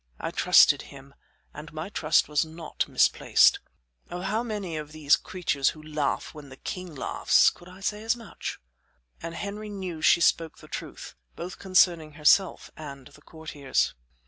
I 0.19 0.31
trusted 0.31 0.81
him, 0.81 1.13
and 1.53 1.71
my 1.71 1.89
trust 1.89 2.27
was 2.27 2.43
not 2.43 2.87
misplaced. 2.87 3.59
Of 4.09 4.23
how 4.23 4.41
many 4.41 4.75
of 4.75 4.93
these 4.93 5.15
creatures 5.15 5.69
who 5.69 5.83
laugh 5.83 6.33
when 6.33 6.49
the 6.49 6.57
king 6.57 6.95
laughs 6.95 7.51
could 7.51 7.69
I 7.69 7.81
say 7.81 8.01
as 8.01 8.15
much?" 8.15 8.57
And 9.21 9.35
Henry 9.35 9.69
knew 9.69 10.01
she 10.01 10.19
spoke 10.19 10.57
the 10.57 10.67
truth, 10.67 11.13
both 11.35 11.59
concerning 11.59 12.13
herself 12.13 12.71
and 12.75 13.09
the 13.09 13.21
courtiers. 13.21 13.93